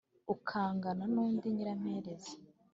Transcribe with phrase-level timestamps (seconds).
[0.33, 2.31] ukangana nu ndi nyirampereza